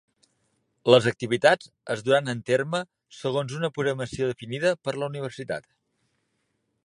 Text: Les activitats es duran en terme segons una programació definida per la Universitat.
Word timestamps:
Les 0.93 1.07
activitats 1.09 1.67
es 1.95 2.01
duran 2.07 2.31
en 2.33 2.41
terme 2.47 2.81
segons 3.19 3.55
una 3.59 3.71
programació 3.77 4.29
definida 4.31 4.75
per 4.87 4.95
la 5.01 5.11
Universitat. 5.13 5.69